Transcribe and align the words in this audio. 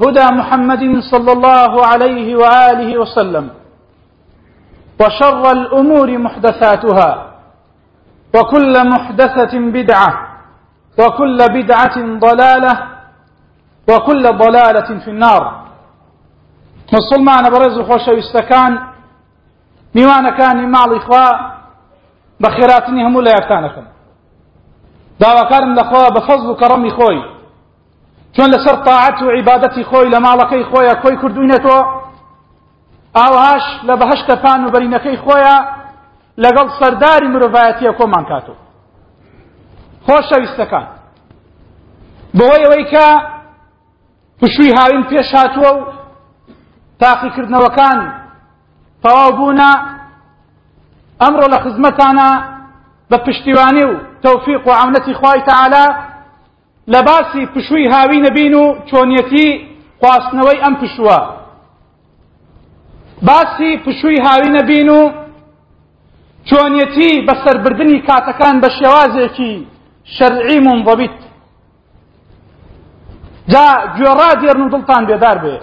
هدى 0.00 0.24
محمد 0.34 1.00
صلى 1.00 1.32
الله 1.32 1.86
عليه 1.86 2.36
وآله 2.36 2.98
وسلم 2.98 3.48
وشر 5.00 5.50
الأمور 5.52 6.18
محدثاتها 6.18 7.30
وكل 8.36 8.74
محدثة 8.88 9.58
بدعة 9.58 10.12
وكل 11.00 11.38
بدعة 11.50 11.96
ضلالة 12.18 12.72
وكل 13.90 14.22
ضلالة 14.22 14.98
في 15.04 15.10
النار 15.10 15.62
مسلمان 16.92 17.42
برز 17.44 17.80
خوش 17.80 18.08
استكان 18.08 18.78
ميوانا 19.94 20.30
كان 20.30 20.70
مع 20.70 20.84
الإخوة 20.84 21.52
بخيراتني 22.40 23.06
هم 23.06 23.20
لا 23.20 23.30
يفتانكم 23.30 23.84
دعوة 25.20 25.48
كان 25.50 25.72
الأخوة 25.72 26.08
بفضل 26.08 26.56
كرم 26.56 26.86
إخوي 26.86 27.22
چۆن 28.42 28.50
لەسەر 28.56 28.76
تاعەت 28.86 29.22
و 29.22 29.30
عیبادەتی 29.36 29.84
خۆی 29.90 30.10
لە 30.14 30.18
ماڵەکەی 30.26 30.64
خۆیە 30.70 30.94
کۆی 31.02 31.16
کردوینەتەوە 31.22 31.80
ئاوهاش 33.16 33.64
لە 33.88 33.94
بەهشتە 34.00 34.36
پان 34.42 34.60
و 34.66 34.70
بەرینەکەی 34.74 35.16
خۆیە 35.24 35.54
لەگەڵ 36.44 36.66
سەرداری 36.78 37.28
مرۆڤایەتیە 37.34 37.92
کۆمان 37.98 38.24
کاتۆ 38.30 38.54
خۆشەویستەکان 40.06 40.86
بەوەی 42.38 42.62
ئەوەی 42.64 42.86
کە 42.92 43.06
پشووی 44.40 44.72
هاوین 44.78 45.04
پێش 45.10 45.28
هاتووە 45.36 45.70
و 45.78 45.82
تاقیکردنەوەکان 47.00 47.98
تەواو 49.02 49.32
بوونە 49.38 49.70
ئەمڕۆ 51.22 51.46
لە 51.52 51.58
خزمەتانە 51.64 52.30
بە 53.10 53.16
پشتیوانی 53.26 53.84
و 53.88 53.92
تەوفیق 54.24 54.62
و 54.66 54.70
عونەتی 54.82 55.14
خوای 55.18 55.40
تەعالی 55.48 55.86
لە 56.88 57.00
باسی 57.08 57.42
پشووی 57.54 57.86
هاوی 57.92 58.18
نەبین 58.26 58.54
و 58.54 58.64
چۆنیەتی 58.90 59.48
خواستنەوەی 60.00 60.62
ئەم 60.64 60.74
پشووە 60.80 61.18
باسی 63.28 63.70
پشووی 63.86 64.16
هاوی 64.26 64.48
نەبین 64.58 64.88
و 64.88 65.00
چۆنیەتی 66.50 67.10
بەسەربردنی 67.28 67.98
کاتەکان 68.08 68.54
بە 68.62 68.68
شێوازێکی 68.78 69.52
شەرعی 70.16 70.58
منضبیت 70.66 71.18
جا 73.52 73.66
گوێڕا 73.96 74.30
دێرن 74.42 74.62
و 74.64 74.68
دڵتان 74.72 75.02
بێدار 75.08 75.38
بێ 75.44 75.56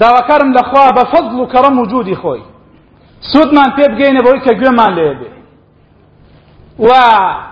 داواکارم 0.00 0.50
لەخوا 0.56 0.86
بە 0.96 1.04
فەضل 1.12 1.38
و 1.40 1.50
کەڕەم 1.52 1.76
و 1.78 1.86
جوودی 1.90 2.16
خۆی 2.22 2.40
سوودمان 3.32 3.70
پێ 3.76 3.84
بگەینە 3.92 4.20
بەوەی 4.26 4.42
کە 4.46 4.52
گوێمان 4.58 4.92
لێ 4.98 5.10
بێ 5.20 5.30
و 6.88 6.90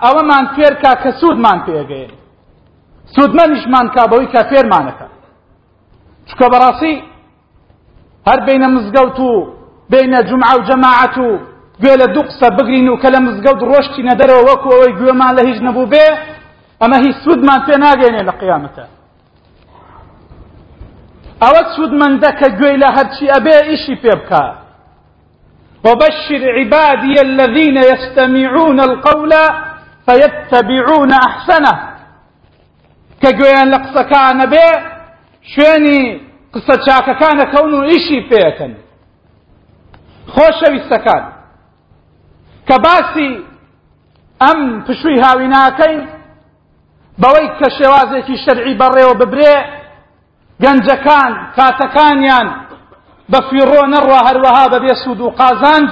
ئەوەمان 0.05 0.45
فێرکا 0.55 0.93
کە 1.03 1.09
سوودمان 1.21 1.59
پێگەین 1.67 2.11
سوودمەنیشمان 3.15 3.87
کا 3.95 4.03
بەوەی 4.11 4.27
کە 4.33 4.41
فێرمانەکە 4.49 5.07
چکە 6.29 6.47
بەڕاستی 6.53 6.95
هەر 8.27 8.39
بینە 8.47 8.67
مزگەوت 8.75 9.17
و 9.19 9.31
بینە 9.93 10.19
بین 10.23 10.43
جمعه 10.69 11.09
و 11.29 11.37
گوێ 11.81 11.93
لە 12.01 12.05
دوو 12.15 12.23
قسە 12.29 12.47
بگرین 12.57 12.87
و 12.89 12.97
کە 13.01 13.09
لە 13.15 13.19
مزگەوت 13.27 13.61
ڕۆشتینە 13.71 14.13
دەرەوە 14.19 14.43
وەکو 14.49 14.67
ئەوەی 14.73 14.93
گوێمان 14.99 15.33
لە 15.37 15.41
هیچ 15.49 15.59
نەبوو 15.67 15.89
بێ 15.93 16.05
ئەمە 16.81 16.97
هیچ 17.05 17.17
سوودمان 17.25 17.59
پێ 17.67 17.75
ناگەێنێ 17.85 18.23
لە 18.27 18.33
قیامەتە 18.41 18.85
ئەوە 21.43 21.61
سوودمەندە 21.75 22.31
کە 22.39 22.47
گوێی 22.59 22.77
لە 22.83 22.89
هەرچی 22.97 23.25
ئەبێ 23.33 23.55
ئیشی 23.69 23.95
پێ 24.03 24.13
بکە 24.19 24.43
وبشر 25.85 26.41
عبادي 26.59 27.13
الذين 27.27 27.77
يستمعون 27.91 28.79
القول 28.89 29.31
فيتبعون 30.07 31.11
أحسنه 31.29 31.73
کە 33.23 33.31
گوێیان 33.39 33.67
لە 33.73 33.79
قسەکانە 33.83 34.45
بێ 34.53 34.67
شوێنی 35.51 35.99
قسە 36.53 36.75
چاکەکانە 36.85 37.45
کەون 37.53 37.71
و 37.75 37.81
ئیشی 37.89 38.19
پێەکەن 38.29 38.73
خۆشەویستەکان 40.33 41.23
کە 42.67 42.75
باسی 42.85 43.31
ئەم 44.43 44.59
پشووی 44.85 45.21
هاوی 45.25 45.47
ناکەین 45.55 46.01
بەوەی 47.21 47.47
کە 47.59 47.67
شێوازێکی 47.77 48.41
شەرعی 48.45 48.79
بەڕێوە 48.81 49.15
ببرێ 49.21 49.55
گەنجەکان 50.63 51.33
کاتەکانیان 51.57 52.47
بە 53.31 53.39
فیڕۆ 53.47 53.81
نەڕوا 53.93 54.19
هەروەها 54.27 54.65
بەبێ 54.73 54.93
سوود 55.03 55.19
و 55.21 55.29
قازانج 55.41 55.91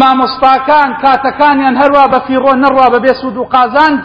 مامۆستاکان 0.00 0.90
کاتەکانیان 1.04 1.74
هەروە 1.82 2.04
بە 2.12 2.18
فیڕۆ 2.26 2.52
نەڕوا 2.64 2.86
بەبێ 2.94 3.12
سوود 3.20 3.36
و 3.36 3.44
قازانج 3.54 4.02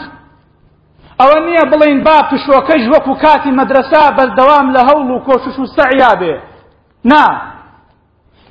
ئەوە 1.21 1.39
نییە 1.47 1.63
بڵین 1.71 1.99
با 2.07 2.17
پشوەکەی 2.29 2.87
وەکو 2.93 3.13
کاتی 3.23 3.51
مەدرسا 3.59 4.03
بەردەوام 4.17 4.65
لە 4.75 4.81
هەوڵ 4.89 5.07
و 5.11 5.19
کۆشش 5.27 5.57
و 5.59 5.65
سەعیا 5.77 6.11
بێ 6.21 6.35
نا 7.11 7.23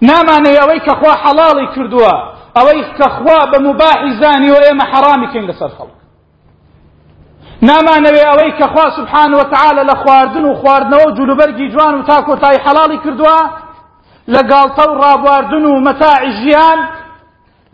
نامانەیە 0.09 0.61
ئەوەی 0.63 0.81
کە 0.87 0.95
خوا 1.01 1.15
حەڵاڵی 1.23 1.67
کردووە 1.75 2.15
ئەوەی 2.57 2.83
کە 2.99 3.09
خوا 3.17 3.39
بە 3.53 3.59
مباحی 3.67 4.13
زانی 4.23 4.51
و 4.53 4.59
ئێمە 4.67 4.85
حەرامیکەین 4.93 5.45
لەسەر 5.51 5.71
خەڵک 5.79 5.95
نامانەوێ 7.69 8.23
ئەوەی 8.31 8.53
کە 8.59 8.67
خوا 8.73 8.87
سبحان 8.99 9.33
وتعالە 9.41 9.83
لە 9.91 9.95
خواردن 10.03 10.45
و 10.47 10.55
خواردنەوە 10.61 11.07
و 11.09 11.17
جلوبەرگی 11.19 11.71
جوان 11.73 11.95
و 11.95 12.03
تاکۆتایی 12.11 12.63
حەڵاڵی 12.67 12.99
کردووە 13.05 13.39
لە 14.35 14.41
گاڵتە 14.51 14.85
و 14.91 14.99
ڕابواردن 15.03 15.65
و 15.71 15.73
مەتاعی 15.87 16.31
ژیان 16.41 16.79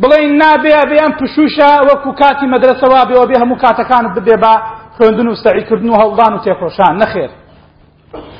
بڵین 0.02 0.32
نابێ 0.42 0.76
بێ 0.90 0.98
ئەم 1.02 1.12
پشوشە 1.18 1.72
وەکو 1.88 2.10
کاتی 2.20 2.46
مەدرسەوە 2.54 3.00
بێەوە 3.08 3.26
بێ 3.28 3.36
هەموو 3.42 3.58
کاتەکانت 3.64 4.12
بدێ 4.18 4.36
بە 4.44 4.54
خوندن 4.98 5.26
و 5.28 5.34
کردن 5.34 5.88
و 5.88 5.94
هەڵدان 5.94 6.32
و 6.32 6.38
تێخۆشان 6.44 6.96
نەخێر 7.02 7.30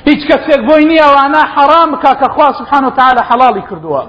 هیچ 0.07 0.19
کەسێک 0.29 0.61
بۆی 0.69 0.83
نییە 0.89 1.03
ئەوانە 1.07 1.41
حرام 1.55 1.89
کا 2.03 2.13
کە 2.21 2.29
خوا 2.33 2.47
سبحانه 2.59 2.89
تعالی 2.97 3.21
حلالی 3.29 3.61
کردووە 3.69 4.03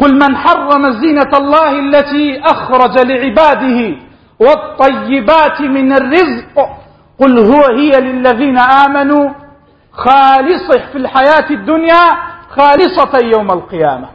قل 0.00 0.12
من 0.22 0.34
حرم 0.34 0.84
زينة 1.00 1.30
الله 1.40 1.70
التي 1.86 2.40
أخرج 2.52 2.94
لعباده 3.10 3.78
والطيبات 4.40 5.60
من 5.60 5.92
الرزق 5.92 6.56
قل 7.20 7.38
هو 7.38 7.66
هي 7.78 7.90
للذين 7.90 8.58
آمنوا 8.58 9.32
خالصة 9.92 10.82
في 10.92 10.98
الحياة 10.98 11.48
الدنيا 11.50 12.04
خالصة 12.56 13.12
يوم 13.36 13.50
القيامة 13.50 14.08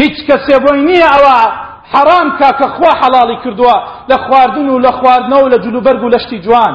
هیچ 0.00 0.16
کەسێ 0.30 0.56
بۆی 0.64 0.82
نییە 0.88 1.06
ئەوە 1.14 1.63
حرام 1.92 2.28
کا 2.38 2.50
کە 2.58 2.66
خوا 2.76 2.92
حەڵاڵی 3.00 3.36
کردووە 3.44 3.76
لە 4.10 4.16
خواردن 4.24 4.68
و 4.68 4.78
لە 4.86 4.92
خواردنەوە 4.98 5.48
لە 5.52 5.58
جلوبەرگ 5.64 6.02
و 6.04 6.08
لەشتی 6.14 6.40
جوان 6.44 6.74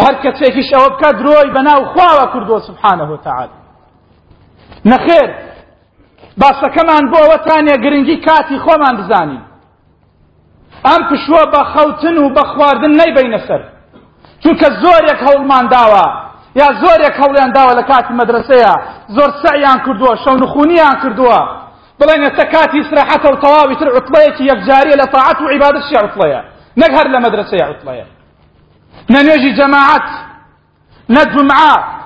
هەر 0.00 0.14
کەسێکیش 0.22 0.68
ئەوە 0.74 0.88
بکە 0.96 1.10
درۆی 1.20 1.48
بەناو 1.56 1.82
خواوە 1.92 2.26
کردووە 2.34 2.60
سبحانەه 2.68 3.08
وتعالی 3.12 3.52
نەخێر 4.86 5.28
باسەکەمان 6.40 7.04
بۆ 7.12 7.18
ئەوەتانە 7.22 7.74
گرنگی 7.84 8.16
کاتی 8.26 8.58
خۆمان 8.64 8.94
بزانین 9.00 9.42
ئەم 10.86 11.02
پشووە 11.10 11.42
بە 11.54 11.62
خەوتن 11.72 12.16
و 12.18 12.34
بە 12.36 12.44
خواردن 12.52 12.92
نەیبینە 13.00 13.40
سەر 13.48 13.60
چونکە 14.42 14.68
زۆرێک 14.82 15.20
هەوڵمان 15.26 15.66
داوە 15.74 16.06
یا 16.60 16.68
زۆرێک 16.82 17.14
هەوڵیان 17.20 17.50
داوە 17.56 17.72
لە 17.80 17.84
کاتی 17.90 18.14
مەدرسەیە 18.20 18.72
زۆر 19.16 19.30
سەیان 19.42 19.78
کردووە 19.86 20.12
شەونخونیان 20.24 20.94
کردووە 21.02 21.40
بلين 22.00 22.24
سكاتي 22.38 22.80
سرحة 22.90 23.22
وتواوي 23.32 23.74
سر 23.80 23.88
عطلية 23.96 24.38
يفجاري 24.52 24.90
لطاعة 25.00 25.38
وعبادة 25.44 25.80
شي 25.90 25.96
عطلية 25.96 26.44
نقهر 26.76 27.06
لمدرسة 27.08 27.56
يا 27.60 27.64
عطلية 27.64 28.06
ننجي 29.10 29.50
جماعات 29.60 30.06
ندب 31.10 31.40
معا 31.42 31.96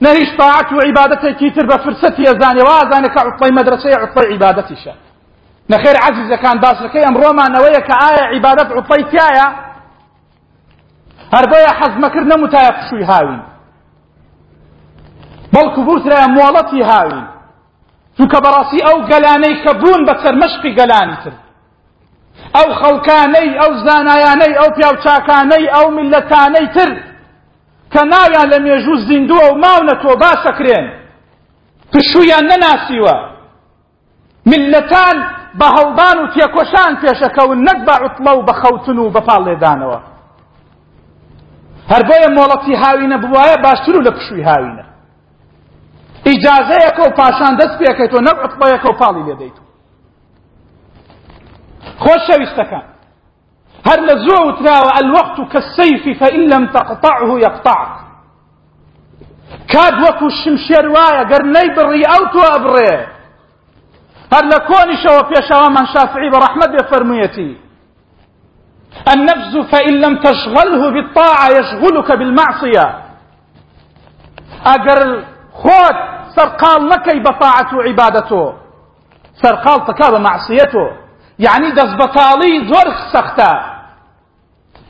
نهيش 0.00 0.30
طاعة 0.38 0.68
وعبادة 0.76 1.32
كيتر 1.32 1.66
بفرستي 1.66 2.22
يا 2.22 2.34
زاني 2.42 2.60
وازاني 2.62 3.08
كعطلي 3.08 3.50
مدرسة 3.52 3.88
يا 3.90 3.96
عطلي 3.96 4.34
عبادتي 4.34 4.76
شا 4.76 4.94
نخير 5.70 5.94
عزيزة 6.04 6.36
كان 6.36 6.58
باسركي 6.60 6.88
كي 6.88 7.04
امروما 7.08 7.48
نوية 7.48 7.78
كآية 7.90 8.22
عبادة 8.34 8.74
عطلي 8.76 9.04
تيايا 9.10 9.70
هربايا 11.34 11.68
حزمكر 11.68 12.20
نمتايا 12.20 12.90
شوي 12.90 13.04
هاوين 13.04 13.42
بل 15.54 15.76
كبوترا 15.76 16.26
موالتي 16.26 16.82
هاوين 16.84 17.26
چونکە 18.20 18.38
بەڕاستی 18.46 18.80
ئەو 18.88 18.98
گەلانەی 19.10 19.56
کە 19.64 19.72
بوون 19.80 20.02
بە 20.08 20.14
سەرمەشقی 20.22 20.72
گەلانی 20.78 21.16
کرد 21.24 21.38
ئەو 22.56 22.68
خەڵکانەی 22.80 23.50
ئەو 23.60 23.72
زانایانەی 23.86 24.52
ئەو 24.58 24.68
پیاوچاکانەی 24.76 25.64
ئەو 25.74 25.86
ملەتانەی 25.98 26.66
تر 26.74 26.90
کە 27.92 28.02
ناویان 28.12 28.46
لە 28.52 28.58
مێژوو 28.66 28.96
زیندووە 29.08 29.44
و 29.52 29.58
ماونە 29.64 29.94
تۆ 30.02 30.10
باسەکرێن 30.22 30.86
پشوویان 31.92 32.44
نەناسیوە 32.50 33.16
ملەتان 34.50 35.16
بە 35.58 35.66
هەڵبان 35.76 36.16
و 36.24 36.30
تێکۆشان 36.34 36.92
پێشەکەون 37.02 37.58
نەک 37.66 37.78
بە 37.86 37.92
عوتڵە 38.00 38.32
و 38.38 38.42
بە 38.48 38.54
خەوتن 38.62 38.98
و 38.98 39.10
بە 39.14 39.20
پاڵێدانەوە 39.28 39.98
هەر 41.92 42.02
بۆیە 42.08 42.28
مۆڵەتی 42.36 42.74
هاوینە 42.82 43.18
بوایە 43.22 43.56
باشتر 43.66 43.94
و 43.96 44.02
لە 44.06 44.10
پشووی 44.16 44.44
هاوینە 44.50 44.84
اجازه 46.24 46.76
یکو 46.86 47.10
پاشان 47.22 47.56
دەست 47.56 47.78
پێەکەیتەوە 47.78 48.20
نەب 48.28 48.36
عتبەیەکە 48.46 48.86
و 48.88 48.98
پاڵی 49.00 49.22
لێدەیت 49.26 49.56
خۆش 52.02 52.20
شەویستەکان 52.28 52.84
خوش 53.84 53.96
لە 54.08 54.14
زۆر 54.28 54.54
هر 54.74 54.84
ئەلوەقت 54.96 55.38
و 55.38 55.44
کە 55.52 55.60
سەیفی 55.76 56.14
فەئین 56.20 56.44
لەم 56.52 56.66
تەقطعه 56.76 57.38
یەقطعك 57.46 57.90
کات 59.72 59.94
وەکو 60.02 60.26
شمشێر 60.44 60.86
وایە 60.94 61.24
گەر 61.30 61.42
نەی 61.56 61.68
بڕی 61.76 62.04
ئەو 62.10 62.22
تۆ 62.32 62.40
ئەبڕێ 62.52 62.92
هەر 64.34 64.44
لە 64.52 64.58
کۆنیشەوە 64.68 65.22
پێشەوامان 65.30 65.86
شافعی 65.92 66.30
بە 66.32 66.38
ڕەحمەت 66.44 66.70
بێفەرموویەتی 66.76 67.52
النفس 69.12 69.52
فإن 69.72 69.94
لم 70.04 70.14
تشغله 70.26 70.82
بالطاعة 70.94 71.48
يشغلك 71.58 72.08
بالمعصية 72.18 72.88
أجر 74.74 74.98
خوت 75.52 75.98
سرقال 76.36 76.88
لكي 76.88 77.18
بطاعته 77.20 77.82
عبادته 77.82 78.54
سرقال 79.42 79.86
تكاب 79.86 80.20
معصيته 80.20 80.88
يعني 81.38 81.70
دس 81.70 81.94
بطالي 81.94 82.68
زور 82.72 82.88
تۆ 83.12 83.52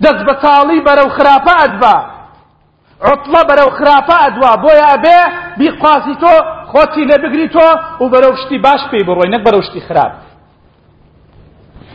دس 0.00 0.16
بطالي 0.30 0.80
برو 0.80 1.08
خرافة 1.08 1.64
أدبا 1.64 1.96
عطلة 3.02 3.42
برو 3.42 3.70
خرافة 3.70 4.14
خراپە 4.22 4.56
بويا 4.60 4.94
أبي 4.94 5.10
بقاسيته 5.70 6.34
خوتي 6.72 7.02
لبقريته 7.04 7.66
بۆیە 8.12 8.54
باش 8.64 8.80
بي 8.92 9.00
بڕۆی 9.08 9.28
نەک 9.34 9.42
بەرەو 9.46 9.62
شتی 9.66 9.80
خراپ 9.88 10.12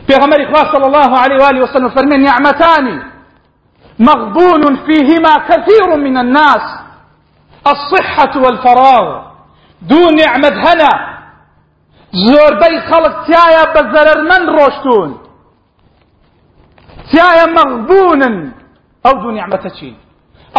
پێغەمەری 0.08 0.46
الله 0.90 1.12
عليه 1.22 1.38
وآله 1.44 1.62
وسلم 1.64 1.90
فرمين 1.90 2.22
نعمتاني 2.24 2.98
مغبون 4.00 4.64
فيهما 4.86 5.34
كثير 5.50 5.98
من 5.98 6.18
الناس 6.18 6.64
الصحة 7.68 8.32
والفراغ 8.36 9.25
دوو 9.90 10.08
هنا 10.10 10.50
هەنا 10.66 10.90
زۆربەی 12.30 12.78
خەڵک 12.90 13.16
تایە 13.30 13.64
بە 13.74 13.82
من 14.30 14.44
ڕۆشتون 14.56 15.12
تایە 17.12 17.46
مەغبوونن 17.58 18.36
ئەو 19.06 19.14
دوو 19.22 19.32
نعمەتە 19.38 19.70
چی 19.80 19.90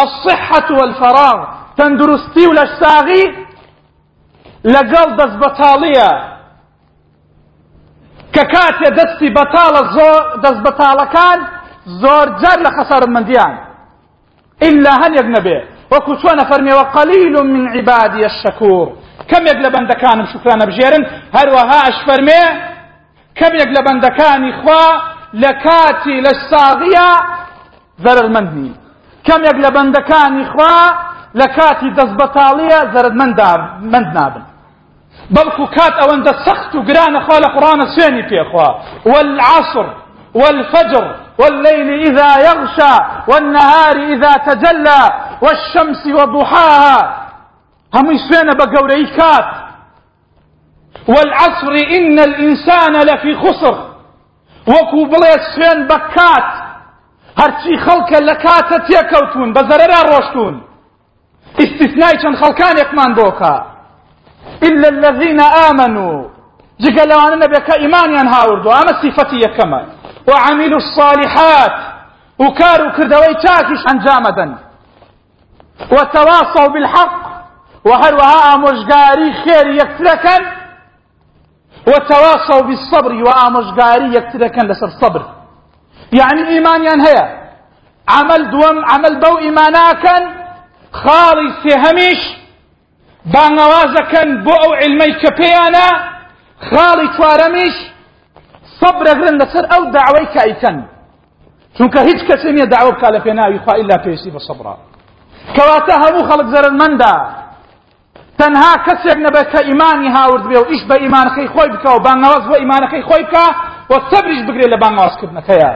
الصحة 0.05 0.69
والفراغ 0.79 1.39
تەندروستی 1.77 2.47
و 2.47 2.53
لە 2.59 2.65
ساغی 2.81 3.27
لەگەڵ 4.75 5.09
دەست 5.19 5.37
بەتاڵیە 5.43 6.11
کە 8.35 8.43
کاتێ 8.53 8.89
دەستی 8.99 9.29
بەتاڵە 9.37 9.83
زۆر 9.97 10.23
دەست 10.45 10.61
بەتاڵەکان 10.67 11.39
زۆر 12.03 12.27
جار 12.43 12.59
لە 12.67 12.71
خەسەرمەندیان 12.79 13.55
إلا 14.69 14.93
هەنێک 15.03 15.27
نەبێت 15.37 15.65
وەکو 15.93 16.13
چۆنە 16.23 16.45
فەرمیەوە 16.51 16.85
قەلیل 16.97 17.35
من 17.53 17.63
عبادي 17.77 18.23
الشكور 18.33 18.89
كم 19.31 19.45
لە 19.63 19.69
بەندەکانم 19.77 20.27
شكران 20.33 20.61
بجيرن 20.71 21.03
هەروەها 21.37 21.81
ئەش 21.87 21.97
فەرمێ 22.07 22.45
کەمێک 23.39 23.71
لە 23.77 23.81
بەندەکانی 23.87 24.53
خوا 24.61 24.85
لە 25.43 25.51
کاتی 25.67 26.17
لە 26.27 26.33
ساغیە 26.51 27.11
زەرمەندنی 28.05 28.73
کەمێک 29.29 29.57
لە 29.65 29.71
بەندەکانی 29.77 30.45
خوا 30.53 30.75
لە 31.41 31.47
کاتی 31.57 31.91
دەست 31.99 32.15
بەتاڵیە 32.21 32.81
زەرمەند 32.95 33.41
نابن 34.17 34.45
بەڵکو 35.35 35.65
کات 35.79 35.95
ئەوەندە 36.03 36.33
سەخت 36.47 36.73
و 36.77 36.81
گرانە 36.89 37.21
خوا 37.27 37.37
لە 37.45 37.49
قڕانە 37.55 37.87
سوێنی 37.95 38.25
پێخوا 38.31 38.69
والعصر 39.11 39.87
والفجر 40.41 41.05
والليل 41.41 41.89
إذا 42.07 42.31
يغشى 42.49 42.95
والنهار 43.31 43.97
إذا 44.13 44.33
تجلى 44.47 45.03
والشمس 45.45 46.03
وضحاها 46.07 47.26
هم 47.97 48.07
يسوينا 48.17 48.53
بە 48.61 48.67
گەورەی 48.75 49.05
والعصر 51.15 51.73
إن 51.97 52.19
الإنسان 52.29 52.93
لفي 53.09 53.33
خسر 53.43 53.77
وەکو 54.71 55.01
بڵێ 55.13 55.35
سوێن 55.55 55.81
بە 55.91 55.99
کات 56.17 56.49
هەرچی 57.41 57.73
خەڵکە 57.85 58.19
لە 58.29 58.35
کاتە 58.45 58.79
تێکەوتون 58.89 59.49
بە 59.57 59.63
زەرەرا 59.71 60.01
ڕۆشتون 60.11 60.55
استثنای 61.65 62.17
چەند 62.23 63.19
إلا 64.69 64.89
الذين 64.95 65.41
آمنوا 65.69 66.17
جگە 66.85 67.03
لەوانە 67.11 67.37
نەبێت 67.45 67.65
کە 67.69 67.75
ئیمانیان 67.83 68.29
هاوردو 68.35 68.71
أما 68.71 68.93
صفتي 69.03 69.37
يكما 69.47 69.83
وعملوا 70.29 70.81
الصالحات 70.85 71.75
و 72.41 72.45
کار 72.61 72.79
و 72.87 72.91
کردەوەی 72.97 73.37
وتواصوا 75.93 76.69
بالحق 76.73 77.26
وهروها 77.89 78.37
أمشقاري 78.55 79.29
خير 79.45 79.67
يكتركن 79.81 80.43
وتواصوا 81.89 82.61
بالصبر 82.69 83.13
وأمشقاري 83.27 84.09
يكتركن 84.19 84.65
لسر 84.69 84.87
الصبر 84.87 85.23
يعني 86.21 86.49
إيمان 86.49 86.81
ينهي 86.91 87.19
عمل 88.09 88.51
دوم 88.51 88.77
عمل 88.91 89.21
بو 89.21 89.39
إيماناكا 89.39 90.17
خالص 90.93 91.61
همش 91.85 92.21
بانوازكا 93.35 94.23
بو 94.47 94.59
علمي 94.81 95.13
كبيانا 95.23 95.87
خالص 96.73 97.21
وارمش 97.21 97.75
صبر 98.81 99.05
غرن 99.19 99.37
لسر 99.41 99.65
أو 99.77 99.85
دعويك 99.97 100.35
أيكن 100.47 100.79
شنك 101.79 101.97
هيج 102.07 102.21
كسيمية 102.33 102.65
دعوة 102.65 102.93
كالفيناوي 103.01 103.57
إلا 103.83 103.97
في 104.03 104.17
صبرا 104.49 104.75
كواتها 105.57 106.11
مو 106.13 106.23
خلق 106.31 106.47
زر 106.57 106.67
المندا 106.71 107.46
تەنها 108.41 108.73
کەسێک 108.87 109.19
نەبێت 109.27 109.49
کە 109.53 109.61
ئیمانی 109.69 110.09
هاورد 110.17 110.45
بێ 110.51 110.59
و 110.63 110.67
ئیش 110.73 110.81
بە 110.91 110.97
ئیمانەکەی 111.05 111.49
خۆی 111.55 111.69
بکەوە 111.75 112.01
بانگەواز 112.07 112.43
بۆ 112.51 112.57
ئیمانەکەی 112.63 113.05
خۆی 113.09 113.23
بکە 113.29 113.47
و 113.91 113.95
سەبریش 114.11 114.43
بگرێت 114.49 114.71
لە 114.75 114.79
بانگەوازکردنەکەیە 114.83 115.73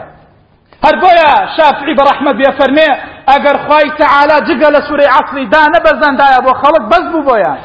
هەر 0.84 0.94
بۆیە 1.02 1.30
شافعی 1.56 1.94
بە 1.98 2.02
ڕەحمەت 2.08 2.36
بێ 2.40 2.50
فەرمێ 2.58 2.90
ئەگەر 3.30 3.56
خوای 3.64 3.88
تەعالا 4.00 4.38
جگە 4.48 4.68
لە 4.74 4.80
سوورەی 4.86 5.12
عەسڵی 5.16 5.44
دا 5.54 5.62
نەبەزەندایە 5.74 6.40
بۆ 6.46 6.52
خەڵک 6.60 6.84
بەس 6.90 7.04
بوو 7.12 7.26
بۆیان 7.30 7.60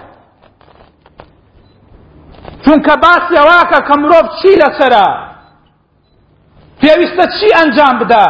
چونکە 2.65 2.93
باسی 3.05 3.35
ئەواکە 3.41 3.79
کە 3.87 3.95
مرۆڤ 4.01 4.25
چی 4.39 4.51
لەسرە 4.61 5.07
پێویستە 6.81 7.25
چی 7.37 7.47
ئەنجام 7.57 7.95
بدا 8.01 8.25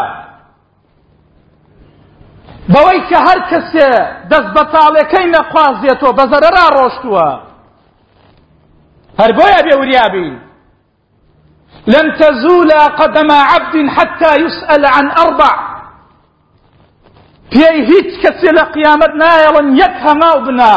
بەوەی 2.72 3.02
کە 3.10 3.18
هەر 3.28 3.40
کەسێ 3.52 3.94
دەست 4.32 4.50
بە 4.56 4.64
چاڵێکەی 4.74 5.28
نەخوازێتەوە 5.36 6.14
بە 6.18 6.26
زەرەرا 6.32 6.66
ڕۆشتووە 6.78 7.28
هەر 9.20 9.32
بۆیە 9.38 9.60
بێوریابی 9.66 10.30
لن 11.94 12.08
تزول 12.20 12.72
قدم 13.00 13.32
عبد 13.32 13.74
حتى 13.96 14.32
يسأل 14.46 14.84
عن 14.96 15.06
أربع 15.24 15.54
پێی 17.54 17.78
هیچ 17.92 18.10
کەسێ 18.24 18.52
لە 18.58 18.64
قیامەت 18.76 19.14
نایەڵن 19.22 19.68
یەک 19.84 19.96
هەماو 20.06 20.38
بنا 20.48 20.76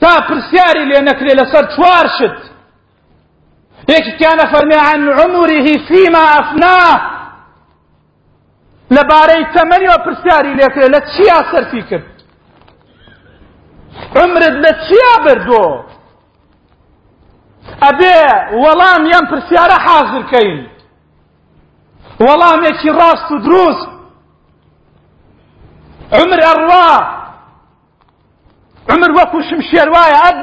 تا 0.00 0.12
پرسیاری 0.28 0.84
لێ 0.90 1.00
نەکرێ 1.08 1.32
لەسەر 1.40 1.64
چوار 1.76 2.06
شت 2.18 2.38
یەکیانە 3.94 4.46
فەرمێ 4.52 4.78
عن 4.90 5.02
عمره 5.20 5.62
فيما 5.88 6.24
أفناه 6.40 6.92
لەبارەی 8.96 9.44
تەمەنیەوە 9.54 9.98
پرسیاری 10.06 10.52
لێ 10.58 10.66
کرێ 10.74 10.88
لە 10.94 11.00
چیا 11.14 11.38
سەرفی 11.52 11.82
کرد 11.90 12.19
عمرت 14.18 14.54
لە 14.64 14.72
چیا 14.86 15.14
بردۆ 15.24 15.66
ئەبێ 17.84 18.18
وەڵام 18.62 19.02
یان 19.12 19.24
حاضر 19.32 19.70
حازرکەین 19.86 20.60
وەڵامێکی 22.26 22.90
ڕاست 22.90 23.30
راس 23.30 23.42
دروس 23.46 23.78
عمر 26.20 26.40
ئەڕوا 26.48 26.88
عمر 28.92 29.10
وەکو 29.18 29.38
شمشێر 29.48 29.88
وایە 29.94 30.18
ئەت 30.22 30.38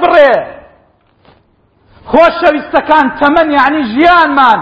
يعني 3.60 3.80
جيان 3.94 4.32
مان 4.38 4.60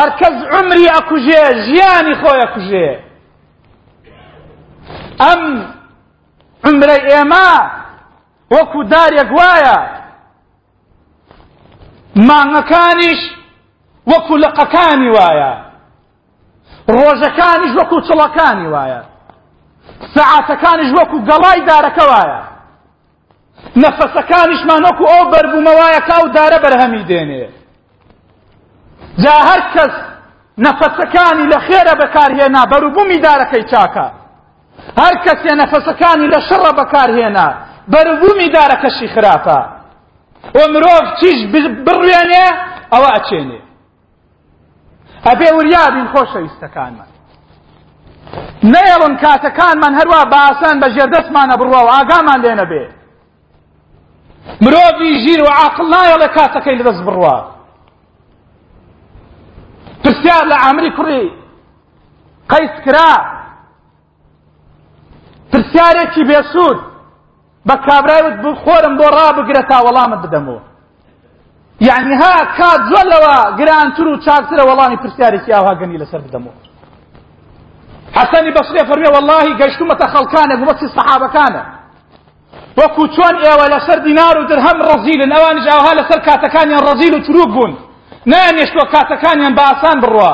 هركز 0.00 0.34
عمري 0.54 0.86
أكو 1.00 1.16
جي 1.26 1.32
جياني 1.66 1.66
ژیانی 1.66 2.14
أكو 2.44 2.60
جي 2.70 2.88
أم 5.32 5.42
عمري 6.66 6.96
ئێمە 7.10 7.50
وەکو 8.54 8.84
دارێک 8.94 9.30
وایە 9.40 9.78
مانگەکانیش 12.30 13.20
وەکو 14.12 14.34
لقەکانی 14.44 15.10
وایە 15.16 15.52
ڕۆژەکانیش 16.96 17.72
وەکو 17.80 17.96
چڵەکانی 18.08 18.68
وایە 18.74 19.00
سەعاتەکانیش 20.14 20.90
وەکو 20.98 21.18
گەڵای 21.30 21.60
دارەکە 21.70 22.04
وایە 22.12 22.42
نەفەسەکانیشمان 23.82 24.80
وەکو 24.88 25.04
ئەو 25.14 25.30
بەربوومەوایە 25.32 26.00
کا 26.08 26.16
و 26.24 26.28
دارە 26.38 26.58
بەرهەمی 26.64 27.04
دێنێ 27.10 27.48
جا 29.22 29.36
هەر 29.48 29.60
کەس 29.74 29.94
نەفەسەکانی 30.66 31.46
لە 31.52 31.58
خێرە 31.66 31.94
بەکارهێنا 32.02 32.62
بەروبوومی 32.72 33.20
دارەکەی 33.26 33.64
چاکە 33.72 34.06
هەر 35.02 35.14
کەسێ 35.24 35.52
نەفەسەکانی 35.62 36.26
لە 36.34 36.40
شەڕە 36.48 36.72
بەکارهێنا 36.78 37.48
بەربوومی 37.88 38.52
دارەکەشی 38.54 39.08
خراپە 39.14 39.58
و 40.54 40.58
مرۆڤ 40.72 41.02
چیش 41.20 41.38
بڕوێنێ 41.86 42.46
ئەوە 42.92 43.08
ئەچێنێ 43.14 43.60
ئەبێ 45.28 45.48
وریابین 45.58 46.08
خۆشەویستەکانمان 46.12 47.10
نەیەڵن 48.72 49.14
کاتەکانمان 49.22 49.92
هەروە 50.00 50.20
باسان 50.34 50.76
بە 50.82 50.88
ژێردەستمانە 50.94 51.54
بڕوە 51.60 51.80
ئاگامان 51.94 52.38
لێنە 52.44 52.64
بێ 52.70 52.84
مرۆڤی 54.64 55.10
ژیر 55.22 55.40
و 55.42 55.46
عاقڵ 55.60 55.86
نایەڵە 55.94 56.28
کاتەکەی 56.36 56.78
لەدەست 56.80 57.02
بڕوە 57.06 57.36
پرسیار 60.04 60.44
لە 60.52 60.56
ئامری 60.62 60.90
کوڕی 60.98 61.24
قەیس 62.50 62.74
کرا 62.86 63.10
پرسیارێکی 65.52 66.22
بێسوود 66.28 66.80
بە 67.68 67.74
کابراوت 67.86 68.34
بخۆرم 68.44 68.94
بۆ 69.00 69.06
ڕابگرە 69.18 69.62
تا 69.70 69.78
وەڵامت 69.86 70.20
بدەمەوە 70.26 70.60
یعنی 71.88 72.14
ها 72.20 72.34
کات 72.58 72.80
زۆر 72.90 73.06
لەوە 73.12 73.36
گرانتر 73.58 74.06
و 74.08 74.14
چاکترە 74.26 74.62
وەڵامی 74.68 74.96
پرسیارێکی 75.02 75.52
ئاوا 75.56 75.72
گەنی 75.80 76.00
لەسەر 76.02 76.20
بدەمەوە 76.28 76.56
حەسەنی 78.18 78.50
بەسرێ 78.56 78.82
فەرمێ 78.88 79.08
وەڵاهی 79.16 79.56
گەشتومەتە 79.60 80.06
خەڵکانە 80.12 80.54
گومەتی 80.60 80.86
سەحابەکانە 80.96 81.62
وەکو 82.78 83.04
چۆن 83.14 83.34
ئێوە 83.44 83.66
لەسەر 83.74 83.98
دینار 84.06 84.34
و 84.38 84.44
درهەم 84.50 84.78
ڕەزیلن 84.88 85.30
ئەوانیش 85.34 85.66
ئاها 85.74 85.92
لەسەر 85.98 86.18
کاتەکانیان 86.28 86.82
ڕەزیل 86.88 87.12
و 87.16 87.20
چروک 87.26 87.48
بوون 87.54 87.72
نانێشتوە 88.30 88.84
کاتەکانیان 88.94 89.52
بە 89.58 89.62
ئاسان 89.68 89.98
بڕوە 90.04 90.32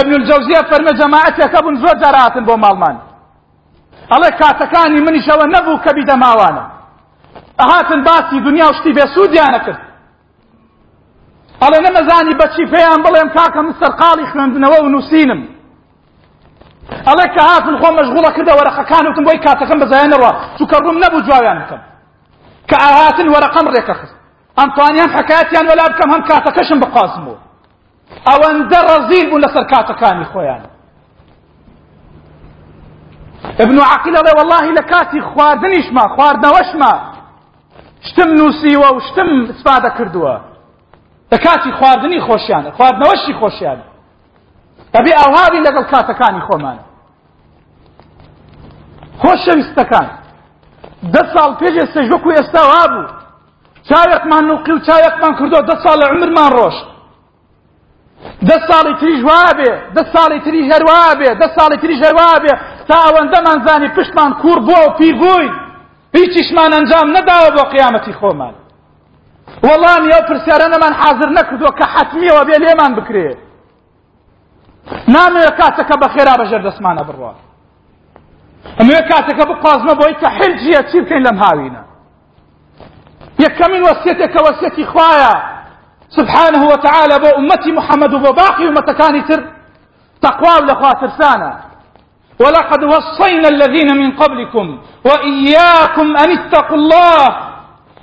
ابن 0.00 0.12
الجوزیە 0.18 0.60
فەرمە 0.70 0.92
جەماعەتێکە 1.00 1.58
بوون 1.64 1.76
زۆر 1.82 1.94
جاراتن 2.02 2.44
بۆ 2.48 2.54
ماڵمان 2.64 2.96
ئەڵێ 4.12 4.30
کاتەکانی 4.40 5.00
منیشەوە 5.06 5.46
نەبوو 5.54 5.82
کە 5.84 5.90
بیدە 5.96 6.16
ماوانە 6.22 6.64
ئەهاتن 7.60 8.00
باسی 8.08 8.38
دنیا 8.46 8.66
و 8.70 8.74
شتی 8.78 8.92
بێسوودیانە 8.96 9.60
کرد 9.66 9.80
ئەڵێ 11.62 11.78
نەمەزانی 11.86 12.34
بەچی 12.40 12.64
پێیان 12.72 13.00
بڵێم 13.06 13.28
کاکە 13.36 13.60
من 13.66 13.74
سەرقاڵی 13.80 14.26
خوێندنەوە 14.30 14.78
و 14.82 14.88
نووسینم 14.94 15.40
ئەڵێ 17.08 17.26
کە 17.34 17.42
هاتن 17.50 17.74
خۆ 17.82 17.88
مەشغوڵە 17.98 18.30
کردە 18.36 18.52
وەرەقەکان 18.60 19.04
وتم 19.08 19.24
بۆی 19.28 19.38
کاتەکەم 19.46 19.78
بەزایەن 19.82 20.10
نەڕوا 20.14 20.30
چووکە 20.58 20.76
ڕووم 20.84 20.96
نەبوو 21.04 21.24
جوایان 21.28 21.58
بکەم 21.62 21.80
کە 22.68 22.76
ئاهاتن 22.84 23.28
وەرەقەم 23.34 23.66
ڕێکە 23.74 23.94
خست 24.00 24.14
ئەمتوانیان 24.58 25.10
حکایەتیان 25.16 25.66
وەلا 25.70 25.84
بکەم 25.92 26.10
هەم 26.14 26.22
کاتەکەشم 26.30 26.78
بقازمەوە 26.84 27.38
ئەوەندە 28.28 28.80
ڕەزیل 28.88 29.26
بوون 29.30 29.42
لەسەر 29.44 29.64
کاتەکانی 29.72 30.26
خۆیان 30.32 30.62
ابن 33.64 33.78
عقیل 33.78 34.16
ئەڵێ 34.16 34.32
والله 34.38 34.72
لە 34.80 34.82
کاتی 34.90 35.20
خواردنیشما 35.20 36.02
خواردنەوەشما 36.16 36.92
شتم 38.08 38.30
نووسیوە 38.38 38.88
و 38.96 39.00
شتم 39.08 39.30
سپادە 39.60 39.90
کردووە 39.98 40.34
لە 41.32 41.38
کاتی 41.44 41.72
خواردنی 41.72 42.20
خۆشیانە 42.28 42.70
خواردنەوەشی 42.76 43.32
خۆشیانە 43.40 43.84
ئەبێ 44.94 45.12
ئاوابی 45.20 45.60
لەگەڵ 45.66 45.84
کاتەکانی 45.92 46.42
خۆمانە 46.48 46.82
خۆشەویستەکان 49.22 50.08
دە 51.14 51.22
ساڵ 51.34 51.50
پێش 51.60 51.74
ئێستا 51.82 52.00
وەکو 52.12 52.30
ئێستا 52.38 52.62
وا 52.70 52.84
بوو 52.90 53.06
چاوێکمان 53.88 54.44
نوقی 54.50 54.72
و 54.72 54.78
چاوێکمان 54.86 55.32
کردو 55.38 55.58
دە 55.70 55.76
ساڵ 55.82 55.94
لە 56.02 56.06
عمرمان 56.12 56.50
ڕۆشت 56.56 56.86
دە 58.48 58.56
ساڵی 58.68 58.94
تریژ 59.00 59.20
وابێ 59.30 59.72
دە 59.96 60.02
ساڵی 60.14 60.38
تری 60.44 60.60
هەروابێ 60.72 61.30
دە 61.40 61.46
ساڵی 61.56 61.76
تریژ 61.82 62.00
هەروابێ 62.06 62.52
تا 62.88 62.96
ئەوەندەمان 63.04 63.68
زانی 63.68 63.88
پشتمان 63.88 64.32
کوور 64.32 64.58
بووە 64.66 64.86
و 64.88 64.96
پیر 64.98 65.14
بووین 65.22 65.50
هیچیشمان 66.18 66.70
ئەنجام 66.72 67.16
نەداوە 67.16 67.50
بۆ 67.56 67.62
قیامەتی 67.74 68.12
خۆمان 68.20 68.54
وەڵام 69.66 70.02
ئەو 70.12 70.22
پرسیارە 70.28 70.66
نەمان 70.74 70.92
حاضر 71.02 71.28
نەکردووە 71.38 71.70
کە 71.78 71.84
حتمیەوە 71.94 72.42
بێ 72.48 72.56
لێمان 72.64 72.92
بکرێ 72.98 73.28
نامەوێت 75.14 75.54
کاتەکە 75.60 75.94
بە 76.02 76.08
خێرا 76.14 76.34
بەژێر 76.40 76.62
دەسمانە 76.68 77.02
بڕوە 77.08 77.32
ئەمەوێ 78.78 79.02
کاتەکە 79.10 79.44
بقازمە 79.50 79.94
بۆی 80.00 80.14
کە 80.20 80.28
حلجیە 80.36 80.82
چی 80.90 80.98
بکەین 81.00 81.22
لەم 81.26 81.36
هاوینە 81.44 81.82
یەکەمین 83.44 83.82
وەسیێتێکە 83.86 84.40
وەسیەتی 84.46 84.84
خوایە 84.92 85.32
سبحانه 86.18 86.60
وتعالى 86.72 87.16
بو 87.22 87.28
ئومەتی 87.36 87.72
محمد 87.78 88.12
و 88.14 88.18
بۆ 88.22 88.30
باقی 88.42 88.66
ومەتەکانی 88.68 89.22
تر 89.28 89.40
تقوى 90.22 90.56
لەخوا 90.68 90.92
ترسانە 91.00 91.52
ولقد 92.42 92.84
وصينا 92.84 93.48
الذين 93.48 93.96
من 93.96 94.10
قبلكم 94.16 94.78
وإياكم 95.04 96.16
أن 96.16 96.30
اتقوا 96.38 96.76
الله 96.76 97.20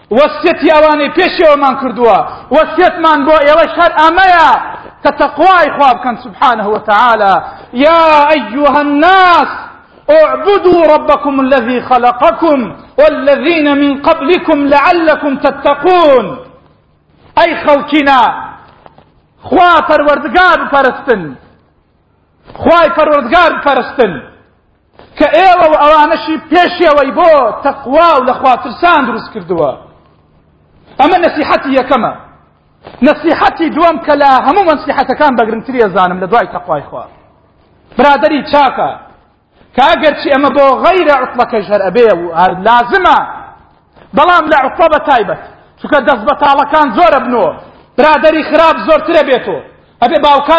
وصيت 0.10 0.60
يواني 0.76 1.10
پیش 1.14 1.36
ومن 1.54 1.76
كردوا 1.82 2.18
وصيت 2.52 2.96
من 3.08 3.26
بو 3.26 3.32
يوش 3.32 3.72
هر 3.82 3.92
أميا 4.08 4.50
كتقوى 5.04 5.56
إخواب 5.70 5.96
كان 6.04 6.16
سبحانه 6.18 6.68
وتعالى 6.70 7.34
يا 7.74 8.08
أيها 8.38 8.82
الناس 8.82 9.50
اعبدوا 10.22 10.82
ربكم 10.96 11.40
الذي 11.40 11.82
خلقكم 11.82 12.74
والذين 13.00 13.68
من 13.78 14.02
قبلكم 14.02 14.58
لعلكم 14.76 15.38
تتقون 15.38 16.26
أي 17.44 17.50
خوكنا 17.68 18.22
خواتر 19.44 20.02
وردقاب 20.02 20.60
فرستن 20.76 21.36
خوای 22.64 22.88
پەروەردگار 22.98 23.52
پەرستن 23.66 24.14
کە 25.20 25.28
ئێوە 25.38 25.68
و 25.72 25.76
ئەوانەشی 25.84 26.36
پێشەوەی 26.52 27.12
بۆ 27.20 27.30
تەقوا 27.66 28.10
و 28.20 28.24
لە 28.28 28.34
خواترسان 28.40 29.02
دروست 29.10 29.30
کردووە 29.34 29.72
ئەمە 31.02 31.18
نەسیحەتی 31.26 31.72
یەکەمە 31.80 32.14
نەسیحەتی 33.08 33.68
دووەم 33.76 33.98
کە 34.06 34.14
لە 34.22 34.30
هەموو 34.48 34.68
مەسیحەتەکان 34.72 35.32
بەگرنگتری 35.40 35.82
ێزانم 35.88 36.20
لە 36.24 36.28
دوای 36.32 36.48
تەقوای 36.54 36.84
خوا 36.90 37.04
برادری 37.98 38.42
چاکە 38.52 38.90
کە 39.76 39.84
ئەگەرچی 39.90 40.28
ئەمە 40.34 40.50
بۆ 40.58 40.66
غەیرە 40.84 41.16
عوتڵەکەی 41.22 41.66
هەر 41.72 41.82
ئەبێ 41.88 42.08
و 42.20 42.24
هەر 42.42 42.52
لازمە 42.68 43.18
بەڵام 44.18 44.46
لە 44.52 44.58
عوتڵە 44.64 44.88
بە 44.94 45.00
تایبەت 45.10 45.42
چونکە 45.80 45.98
دەست 46.08 46.24
بەتاڵەکان 46.30 46.88
زۆرە 46.98 47.20
بنەوە 47.26 47.52
برادری 47.98 48.44
خراپ 48.50 48.76
زۆرترە 48.88 49.24
بێتەوە 49.30 49.62
أبي 50.04 50.16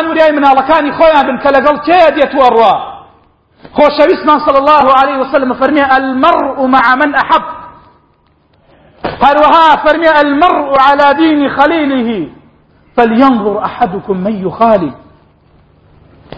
وريا 0.08 0.30
من 0.32 0.46
الله 0.46 0.62
كان 0.68 0.92
خۆیان 0.98 1.26
بن 1.26 1.38
كلا 1.42 1.58
قال 1.66 1.78
كيد 1.80 2.14
دێتوە 2.14 2.50
خوش 2.52 2.82
خۆشەویستمان 3.76 4.38
صلى 4.46 4.58
الله 4.58 4.84
عليه 5.02 5.16
وسلم 5.18 5.54
فرمي 5.54 5.96
المرء 5.96 6.66
مع 6.66 6.94
من 6.94 7.14
أحب 7.14 7.44
هەروەها 9.22 9.86
فرمي 9.86 10.08
المرء 10.20 10.70
على 10.80 11.14
دين 11.14 11.50
خليله 11.56 12.28
فلينظر 12.96 13.64
أحدكم 13.64 14.16
من 14.16 14.46
يخالي 14.46 14.92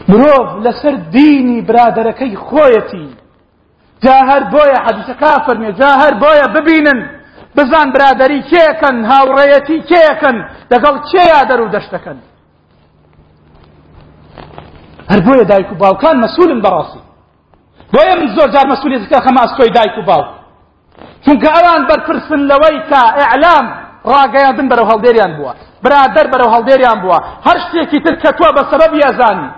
مروف 0.09 0.49
لسر 0.65 0.95
ديني 0.95 1.61
برادركي 1.61 2.37
خويتي 2.37 3.09
جاهر 4.05 4.43
بويا 4.45 4.79
حديث 4.87 5.11
كافر 5.17 5.55
کا 5.65 5.71
جاهر 5.71 6.15
بويا 6.15 6.47
ببينا 6.47 7.11
بزان 7.57 7.93
برادري 7.93 8.43
کێکەن 8.43 8.95
هاوريتي 9.13 9.81
کێکەن 9.83 10.37
لقل 10.71 10.97
كي 11.11 11.47
دەرو 11.49 11.69
دەشتەکەن 11.77 12.19
هەر 15.13 15.21
بۆیە 15.27 15.45
دایک 15.53 15.69
و 15.73 15.75
باوکان 15.83 16.17
مەسوولن 16.25 16.61
بەڕاستی 16.67 17.01
بۆیە 17.95 18.15
من 18.21 18.29
زۆر 18.37 18.49
جار 18.55 18.67
مەسوولیت 18.73 19.05
کە 19.11 19.19
خەماسکۆی 19.27 19.71
دایک 19.79 19.95
و 20.01 20.03
باوک 20.11 20.29
چونکە 21.25 21.49
ئەوان 21.57 21.83
بەرپرسن 21.91 22.41
لەوەی 22.51 22.77
تا 22.91 23.01
ئەعلام 23.21 23.67
ڕاگەیاندن 24.15 24.67
بەرەو 24.73 24.87
هەڵدێریان 24.93 25.33
بووە 25.39 25.53
برادەر 25.85 26.27
بەرەو 26.33 26.51
هەڵدێریان 26.55 26.99
بووە 27.03 27.19
هەر 27.47 27.59
شتێکی 27.67 27.99
تر 28.05 28.15
کە 28.23 28.31
تۆ 28.39 28.47
بە 28.57 28.63
سەبەبی 28.71 29.05
ئەزانی 29.07 29.51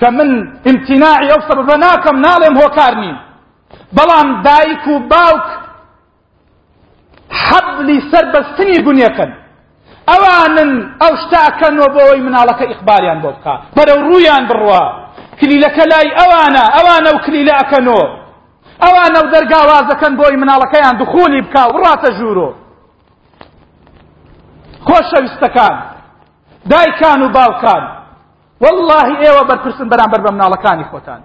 کە 0.00 0.08
من 0.18 0.30
امتیناعی 0.70 1.30
ئەو 1.32 1.40
سەبەبە 1.48 1.76
ناکەم 1.84 2.16
ناڵێم 2.26 2.54
هۆکار 2.62 2.92
نیم 3.02 3.16
بەڵام 3.96 4.28
دایک 4.48 4.82
و 4.92 4.94
باوک 5.12 5.46
حەبلی 7.46 7.98
سەر 8.12 8.24
بەستنی 8.34 8.78
گونیەکەن 8.86 9.30
ئەوانن 10.12 10.72
ئەو 11.04 11.12
شتاکەنەوە 11.22 11.88
بۆەوەی 11.94 12.24
مناڵەکە 12.26 12.64
ئیقبالیان 12.70 13.18
بۆ 13.24 13.30
بکە 13.36 13.54
بەرەو 13.76 13.98
ڕوویان 14.08 14.44
بڕوە 14.50 14.82
کلیلەکە 15.40 15.84
لای 15.92 16.08
ئەوانە 16.18 16.64
ئەوانە 16.76 17.10
و 17.14 17.18
کلیلاکەنەوە 17.26 18.06
ئەوانە 18.84 19.18
و 19.24 19.28
دەرگاوازەکەن 19.34 20.12
بۆی 20.20 20.36
مناڵەکەیان 20.42 20.94
دخولی 21.02 21.42
بکە 21.46 21.62
و 21.66 21.72
ڕاتە 21.84 22.10
ژوورۆ 22.18 22.48
خۆشەویستەکان 24.86 25.74
دایکان 26.70 27.20
و 27.26 27.32
باوکان 27.36 27.84
واللهی 28.62 29.16
ئێوە 29.24 29.42
بەرپرسن 29.50 29.86
بەرامبەر 29.92 30.20
بە 30.24 30.30
مناڵەکانی 30.36 30.86
خۆتان 30.92 31.20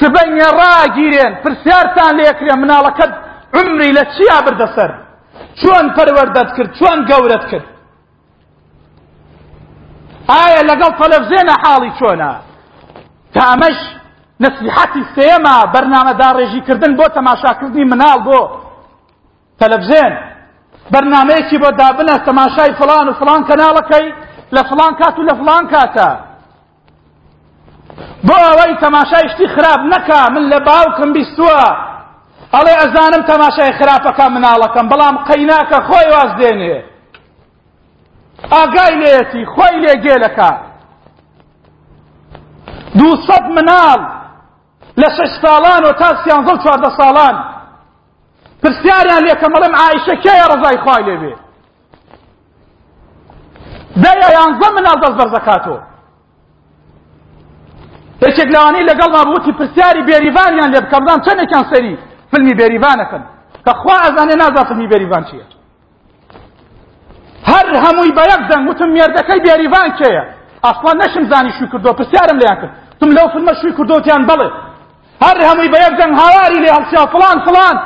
سبەنیە 0.00 0.48
ڕاگیرێن 0.60 1.34
پرسیارتان 1.42 2.12
لێکرێن 2.20 2.58
مناڵەکەت 2.64 3.12
عمری 3.58 3.90
لە 3.96 4.02
چیا 4.14 4.36
بردەسەر 4.46 4.90
چۆن 5.58 5.84
پەروەردەت 5.96 6.50
کرد 6.56 6.70
چۆن 6.78 6.98
گەورەت 7.10 7.44
کرد 7.50 7.66
ئایا 10.32 10.60
لەگەڵ 10.70 10.90
تەلەڤزیۆنە 11.00 11.54
حاڵی 11.62 11.90
چۆنە 11.98 12.30
تا 13.34 13.40
ئەمەش 13.50 13.76
نسیحەتی 14.44 15.02
سێمە 15.16 15.54
بەرنامەدا 15.74 16.28
ڕێژیکردن 16.38 16.92
بۆ 16.98 17.04
تەماشاکردنی 17.18 17.84
مناڵ 17.92 18.16
بۆ 18.26 18.38
تەلەڤزیۆن 19.60 20.14
بەرنمەیەکی 20.92 21.56
بۆ 21.62 21.68
دابنە 21.80 22.14
تەماشای 22.28 22.72
فلان 22.80 23.06
و 23.08 23.12
فلان 23.20 23.40
کەناڵەکەی 23.48 24.06
لە 24.54 24.62
فلان 24.70 24.92
کات 25.00 25.16
و 25.18 25.22
لە 25.28 25.34
فلان 25.40 25.62
کاتە 25.72 26.10
بۆ 28.26 28.36
ئەوەی 28.48 28.72
تەماشای 28.84 29.26
شتی 29.32 29.46
خراپ 29.54 29.80
نەکا 29.92 30.20
من 30.34 30.44
لە 30.52 30.58
باوکم 30.68 31.08
بیستووە 31.16 31.62
ئەڵێ 32.54 32.74
ئەزانم 32.80 33.22
تەماشای 33.30 33.72
خراپەکە 33.78 34.26
مناڵەکەم 34.34 34.86
بەڵام 34.92 35.16
قەیناکە 35.28 35.78
خۆی 35.88 36.06
واز 36.14 36.30
دێنێ 36.40 36.78
ئاگای 38.54 38.94
لێتی 39.02 39.42
خۆی 39.54 39.76
لێ 39.84 39.94
گێلەکە 40.04 40.50
دووسەد 42.98 43.44
مناڵ 43.56 44.00
لە 45.00 45.08
شەش 45.16 45.32
ساڵان 45.42 45.82
و 45.88 45.96
تا 46.00 46.08
سیانزە 46.22 46.50
و 46.54 46.62
چواردە 46.62 46.90
ساڵان 46.98 47.36
پرسیاریان 48.62 49.22
لێ 49.28 49.34
کە 49.40 49.46
مەڵێم 49.54 49.74
عایشە 49.82 50.14
کێیە 50.24 50.46
ڕەزای 50.52 50.78
خوای 50.84 51.02
لێ 51.08 51.16
بێ 51.22 51.34
دەیە 54.02 54.28
یانزە 54.36 54.68
مناڵ 54.76 54.96
دەست 55.02 55.16
بەرزەکاتەوە 55.20 55.80
یەکێک 58.26 58.48
لەوانەی 58.54 58.88
لەگەڵ 58.90 59.08
ما 59.16 59.22
بوتی 59.30 59.52
پرسیاری 59.58 60.06
بێریڤانیان 60.08 60.70
لێ 60.74 60.80
بکەم 60.84 61.02
بڵام 61.06 61.20
چەندێکیان 61.26 61.66
سەری 61.72 61.96
فلمی 62.32 62.54
بێریڤانەکەن 62.60 63.22
کە 63.64 63.72
خوا 63.80 63.96
ئەزانێ 64.04 64.36
نازا 64.42 64.62
فلمی 64.68 64.88
بێریڤان 64.92 65.24
چییە 65.30 65.46
هەر 67.50 67.66
هەمووی 67.84 68.12
بە 68.16 68.22
یەک 68.32 68.42
دەنگ 68.50 68.64
وتم 68.70 68.90
مێردەکەی 68.96 69.40
بێریڤان 69.46 69.88
کێیە 69.98 70.22
ئەسڵان 70.66 70.96
نەشم 71.02 71.24
زانی 71.32 71.52
شووی 71.56 71.68
کردو 71.72 71.92
پرسیارم 71.98 72.36
لێیان 72.40 72.56
کرد 72.60 72.72
تم 73.00 73.10
لەو 73.16 73.26
فلمە 73.34 73.52
شووی 73.60 73.72
کردوتیان 73.78 74.22
بڵێ 74.30 74.48
هەر 75.24 75.36
هەمووی 75.48 75.70
بە 75.74 75.78
یەک 75.86 75.94
دەنگ 76.00 76.12
هاواری 76.22 76.58
لێ 76.64 76.70
هەڵسیا 76.76 77.02
فڵان 77.12 77.38
فڵان 77.46 77.76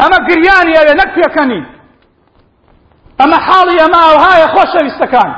ئەمە 0.00 0.18
گریانی 0.28 0.72
ئەوێ 0.78 0.94
نەک 1.00 1.10
پێکەنی 1.18 1.62
ئەمە 3.20 3.38
حاڵی 3.46 3.76
ئەمە 3.84 4.00
ئەوهایە 4.08 4.48
خۆشەویستەکان 4.54 5.30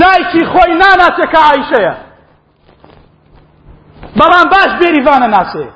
دایکی 0.00 0.42
خۆی 0.52 0.72
ناناتێکە 0.82 1.40
عیشەیە 1.52 1.94
بەڵام 4.18 4.46
باش 4.54 4.70
بێریڤانە 4.80 5.28
ناسێت 5.36 5.74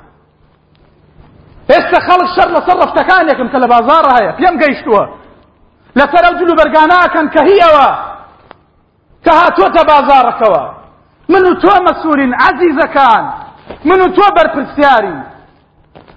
ئێستا 1.74 1.98
خەڵک 2.06 2.28
شەر 2.36 2.48
لە 2.56 2.60
سەر 2.66 2.76
ڕفتەکانێکم 2.84 3.48
کە 3.52 3.58
لە 3.62 3.68
بازارە 3.72 4.10
هەیە 4.18 4.32
پێم 4.38 4.54
گەیشتووە 4.62 5.04
لەسەر 5.98 6.22
ئەو 6.26 6.34
جلو 6.40 6.52
بەرگاناکەن 6.60 7.26
کە 7.34 7.40
هیەوە 7.50 7.86
کە 9.24 9.32
هاتوۆتە 9.40 9.82
بازارەکەوە 9.92 10.62
من 11.32 11.42
و 11.48 11.52
تۆ 11.62 11.74
مەسوولین 11.86 12.32
عەزیزەکان 12.44 13.24
من 13.88 14.00
و 14.04 14.08
تۆ 14.16 14.24
بەرپرسیاری 14.36 15.16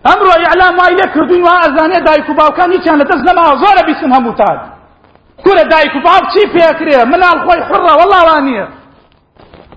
ئەمڕۆ 0.07 0.33
ئیعلام 0.41 0.73
وای 0.79 0.93
لێ 0.99 1.07
کردوین 1.15 1.43
وا 1.47 1.53
ئەزانێ 1.63 1.99
دایک 2.07 2.27
و 2.29 2.33
باوکان 2.39 2.69
هیچیان 2.75 2.97
لە 3.01 3.05
دەست 3.09 3.23
نەماوە 3.29 3.55
زۆرە 3.63 3.83
بیسن 3.89 4.11
هەمووتان 4.17 4.57
کورە 5.43 5.63
دایک 5.73 5.93
و 5.95 5.99
باوک 6.07 6.23
چی 6.33 6.43
پێکرێ 6.53 6.97
مناڵ 7.11 7.37
خۆی 7.45 7.61
حڕە 7.67 7.93
وەڵاوان 7.99 8.43
نییە 8.47 8.67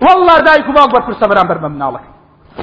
والله 0.05 0.37
دایک 0.47 0.65
و 0.69 0.71
باوک 0.77 0.91
بەرپرسە 0.95 1.25
بەرامبەر 1.31 1.57
بە 1.63 1.67
مناڵەکە 1.75 2.09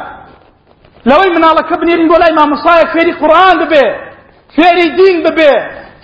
لەوەی 1.08 1.30
مناڵەکە 1.36 1.74
بنێرین 1.80 2.08
بۆ 2.12 2.16
لای 2.22 2.32
مامۆسایە 2.38 2.86
فێری 2.94 3.12
قورآن 3.20 3.56
ببێ 3.62 3.84
فێری 4.56 4.86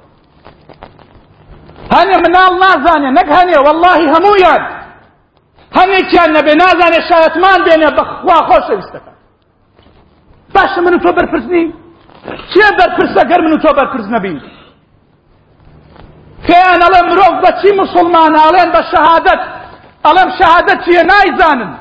هەنێ 1.94 2.16
مناڵ 2.24 2.52
نازانێ 2.64 3.10
نەک 3.18 3.28
هاني 3.36 3.54
واللهی 3.66 4.06
هەموویان 4.14 4.62
هەنێکیان 5.78 6.30
نەبێ 6.36 6.54
نازانێ 6.64 7.00
شایەتمان 7.10 7.60
بێنێ 7.66 7.90
بەخوا 7.98 8.38
خۆشەویستەکە 8.48 9.12
باشە 10.54 10.80
من 10.84 10.94
و 10.94 10.98
تۆ 11.04 11.10
بەرپرسنی 11.18 11.64
چێ 12.52 12.66
بەرپرسە 12.78 13.22
گەر 13.30 13.40
من 13.44 13.44
منو 13.46 13.58
تۆ 13.64 13.70
بەرپرس 13.78 14.08
نەبین 14.16 14.38
پێیان 16.52 16.80
ئەڵێ 16.84 17.00
مرۆڤ 17.10 17.34
بە 17.42 17.50
چی 17.60 17.70
مسلمان 17.82 18.32
ئاڵێن 18.42 18.70
بە 18.74 18.80
شەهادەت 18.92 19.40
ئەڵێم 20.06 20.30
شەهادەت 20.38 20.78
چیە 20.84 21.02
نایزانن 21.10 21.72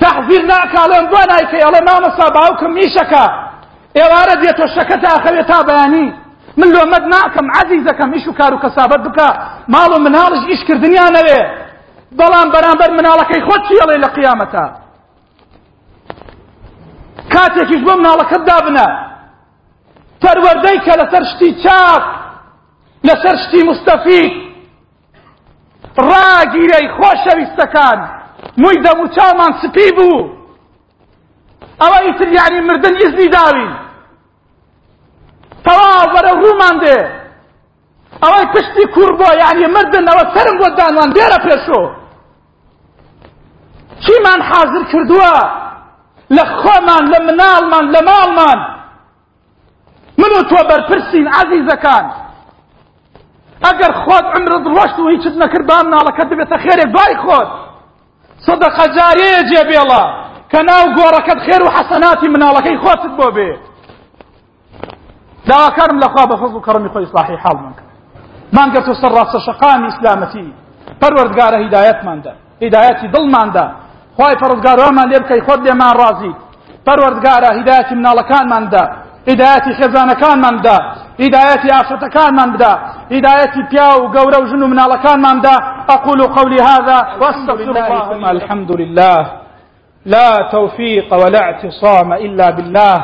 تەحزیر 0.00 0.42
ناکاڵێن 0.50 1.04
بۆ 1.12 1.20
نایکەی 1.30 1.64
ئەڵێ 1.66 1.80
مامەسا 1.88 2.26
باوکم 2.36 2.70
میشەکە 2.78 3.24
ئێوارە 3.98 4.34
دێتۆ 4.42 4.66
شەکە 4.76 4.96
تاخەوێت 5.04 5.46
تا 5.50 5.58
بەیانی 5.68 6.06
من 6.60 6.68
لۆمەد 6.76 7.04
ناکەم 7.14 7.46
عەزیزەکەم 7.56 8.10
ئیش 8.14 8.24
و 8.28 8.32
کار 8.38 8.52
و 8.54 8.58
کەسابەت 8.64 9.00
بکە 9.06 9.28
ماڵ 9.74 9.90
و 9.96 10.02
مناڵش 10.06 10.42
ئیشکردنیانەوێ 10.50 11.40
بەڵام 12.18 12.48
بەرامبەر 12.54 12.90
مناڵەکەی 12.98 13.42
خۆت 13.46 13.62
چی 13.66 13.74
ئەڵێ 13.80 13.96
لە 14.04 14.08
قیامەتە 14.16 14.64
کاتێکیش 17.32 17.80
بۆ 17.86 17.92
مناڵەکەت 18.00 18.42
دابنە 18.50 18.86
پەروەردەی 20.22 20.78
کە 20.86 20.94
لەسەر 21.00 21.24
شتی 21.30 21.50
چاک 21.64 22.02
لەسەر 23.08 23.34
شتی 23.44 23.62
مستەفید 23.68 24.32
ڕاگیرەی 26.10 26.86
خۆشەویستەکان 26.96 27.98
مووی 28.60 28.78
دەموچامان 28.86 29.52
سپی 29.62 29.88
بوو 29.96 30.20
ئەوە 31.82 31.98
ئیتر 32.06 32.28
یعنی 32.38 32.60
مردن 32.68 32.94
ئیزنی 33.00 33.28
داوین 33.36 33.72
تەواو 35.64 36.10
بەرە 36.14 36.32
ڕوومان 36.40 36.76
دێ 36.84 36.98
ئەوەی 38.22 38.46
پشتی 38.54 38.84
کوور 38.94 39.12
بۆ 39.18 39.28
یعنی 39.42 39.66
مردن 39.76 40.04
ئەوە 40.10 40.24
سرم 40.34 40.56
بۆ 40.60 40.68
دانوان 40.78 41.10
دێرە 41.16 41.38
پێشۆ 41.46 41.82
چیمان 44.04 44.40
حازر 44.48 44.82
کردووە 44.92 45.34
لە 46.36 46.44
خۆمان 46.60 47.04
لە 47.12 47.18
مناڵمان 47.26 47.84
لە 47.94 48.00
ماڵمان 48.08 48.58
من 50.18 50.28
و 50.38 50.42
تۆ 50.42 50.62
بەرپرسین 50.68 51.28
عزیزەکان 51.28 52.06
ئەگەر 53.66 53.92
خۆت 54.04 54.26
عمرت 54.36 54.64
ڕۆشت 54.76 54.98
و 54.98 55.08
هیچت 55.08 55.36
نەکرد 55.42 55.64
با 55.70 55.74
مناڵەکە 55.86 56.24
دەبێتە 56.30 56.56
خێرێک 56.64 56.88
دوای 56.94 57.14
خۆت 57.24 57.48
سەدەقە 58.46 58.86
جارەیە 58.96 59.40
جێبێڵە 59.50 60.02
کە 60.52 60.60
ناو 60.68 60.84
گۆڕەکەت 60.98 61.38
خێر 61.46 61.62
و 61.64 61.68
حەسەناتی 61.76 62.28
مناڵەکەی 62.34 62.76
خۆتت 62.82 63.12
بۆ 63.18 63.28
بێ 63.36 63.50
داواکارم 65.48 65.98
لەخوا 66.04 66.24
بە 66.30 66.36
فەزڵ 66.40 66.54
و 66.56 66.62
کەڕەمی 66.66 66.88
خۆی 66.92 67.04
ئیسلاحی 67.06 67.36
حاڵمان 67.44 67.74
کرد 67.78 67.90
مانگەرتە 68.56 68.92
سەر 69.02 69.12
ڕاستە 69.18 69.40
شەقامی 69.46 69.86
ئیسلامەتی 69.90 70.48
پەروەردگارە 71.00 71.58
هیدایەتمان 71.64 72.18
دا 72.24 72.32
هیدایەتی 72.64 73.06
دڵمان 73.14 73.48
دا 73.54 73.66
خوای 74.16 74.34
پەرزگارۆمان 74.42 75.06
لێ 75.12 75.18
بکەی 75.22 75.40
خۆت 75.46 75.60
لێمان 75.66 75.94
ڕازی 76.00 76.32
پەروەردگارە 76.86 77.50
هیدایەتی 77.58 77.94
مناڵەکانمان 78.00 78.64
دا 78.72 78.84
خزانة 79.28 80.14
كان 80.18 80.42
دا 80.64 80.78
هدايتي 81.20 81.68
بدا 81.90 82.08
كان 82.08 82.32
من 82.40 82.56
دا 82.56 82.72
هدايتي 83.12 83.60
بياو 83.70 84.02
و 84.02 84.08
وجنو 84.42 84.66
من 84.66 84.78
الله 84.80 84.96
كان 85.02 85.20
من 85.22 85.40
دا 85.40 85.54
أقول 85.90 86.22
قولي 86.22 86.56
هذا 86.56 86.98
واستغفر 87.20 87.70
الله 87.70 88.08
ثم 88.14 88.24
الحمد 88.24 88.70
لله 88.80 89.18
لا 90.04 90.30
توفيق 90.52 91.14
ولا 91.14 91.38
اعتصام 91.42 92.12
إلا 92.12 92.50
بالله 92.50 92.96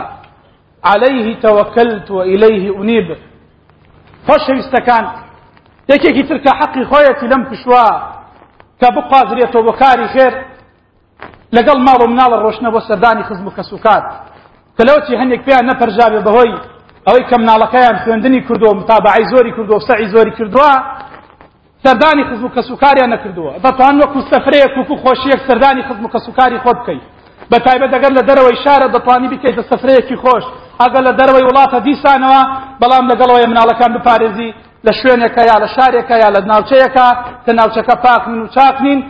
عليه 0.84 1.40
توكلت 1.40 2.10
وإليه 2.10 2.76
أنيب 2.82 3.08
فش 4.26 4.46
استكان 4.50 5.04
يكي 5.88 6.22
تلك 6.22 6.46
حقي 6.48 6.84
خويتي 6.84 7.26
لم 7.26 7.42
کە 8.82 8.88
كبقى 8.90 9.20
زريته 9.30 9.58
وكاري 9.60 10.06
خير 10.14 10.32
لقل 11.52 11.78
ما 11.86 11.92
رمنا 12.00 12.24
مناڵە 12.30 12.74
وسرداني 12.74 13.22
خزمك 13.24 13.60
سكات 13.60 14.04
کەلەوەی 14.78 15.20
هەندێک 15.20 15.40
پێیان 15.46 15.66
نەپەرژابێ 15.70 16.20
بەهۆی 16.26 16.54
ئەوەی 17.06 17.24
کە 17.30 17.36
مناڵەکەیان 17.42 17.96
خوێندنی 18.02 18.40
کردو 18.48 18.68
متابعی 18.80 19.24
زۆری 19.32 19.52
کردو 19.56 19.74
و 19.76 19.80
سەعی 19.88 20.06
زۆری 20.14 20.32
کردووە 20.38 20.72
سەردانی 21.84 22.24
خزم 22.28 22.44
و 22.44 22.48
کەسوکاریان 22.56 23.10
نەکردووە 23.14 23.52
دەتوان 23.64 23.94
وەک 24.02 24.10
مستەفرەیەک 24.18 24.72
وەکو 24.78 24.94
خۆشیەک 25.04 25.40
سەردانی 25.48 25.82
خزم 25.88 26.04
و 26.04 26.08
کەسوکاری 26.14 26.58
خۆ 26.64 26.70
بکەیت 26.78 27.04
بە 27.50 27.56
تایبەت 27.66 27.92
ئەگەر 27.96 28.12
لە 28.18 28.22
دەرەوەی 28.28 28.58
شارە 28.64 28.86
دەتوانی 28.96 29.28
بکەیت 29.32 29.54
بە 29.58 29.64
سەفرەیەکی 29.70 30.16
خۆش 30.24 30.44
ئەگەر 30.82 31.02
لە 31.08 31.12
دەرەوەی 31.18 31.44
وڵاتە 31.48 31.78
دیسانەوە 31.86 32.40
بەڵام 32.82 33.04
لەگەڵەوەی 33.10 33.46
مناڵەکان 33.52 33.90
بپارێزی 33.96 34.50
لە 34.86 34.92
شوێنێکە 35.00 35.42
یا 35.50 35.56
لە 35.62 35.68
شارێکە 35.76 36.16
یا 36.22 36.28
لە 36.34 36.40
ناوچەیەکە 36.50 37.06
کە 37.44 37.52
ناوچەکە 37.58 37.94
پاکنین 38.04 38.40
و 38.44 38.48
چاکنین 38.54 39.00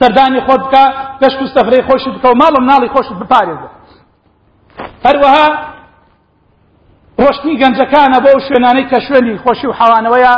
سەردانی 0.00 0.40
خۆت 0.46 0.62
بکە 0.66 0.84
گەشت 1.22 1.40
و 1.42 1.46
سەفرەی 1.54 1.82
خۆشی 1.88 2.10
بکە 2.16 2.28
و 2.32 2.36
ماڵم 2.42 2.64
ناڵی 2.70 2.88
خۆشت 2.94 3.12
بپارێزە 3.22 3.68
هەروەها 5.06 5.46
ڕۆشتنی 7.22 7.54
گەنجەکانە 7.62 8.18
بۆ 8.24 8.30
شوێنانەی 8.46 8.86
کە 8.90 8.98
شوێنی 9.06 9.34
خۆشی 9.42 9.66
و 9.70 9.76
حەوانەوەیە 9.78 10.34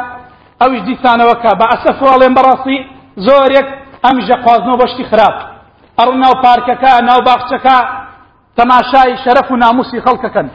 ئەویش 0.60 0.82
دیسانەوەکە 0.88 1.50
بە 1.60 1.66
ئەسەفواڵێن 1.72 2.32
بەڕاستی 2.36 2.78
زۆرێک 3.26 3.68
ئەمیژە 4.04 4.36
خوازنەوە 4.44 4.80
بەشتی 4.82 5.04
خراپ 5.10 5.36
ئەڕ 5.98 6.10
ناو 6.22 6.34
پارکەکە 6.44 6.92
ناو 7.08 7.20
باخچەکە 7.28 7.76
تەماشای 8.58 9.14
شەرەف 9.22 9.48
و 9.52 9.56
ناموسی 9.64 9.98
خەڵکەکەن 10.04 10.48